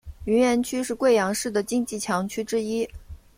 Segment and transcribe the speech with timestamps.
[0.23, 2.89] 云岩区是贵阳市的经济强区之一。